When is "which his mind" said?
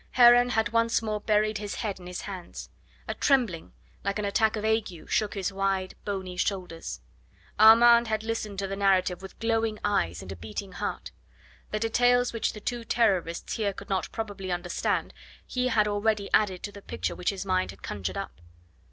17.13-17.69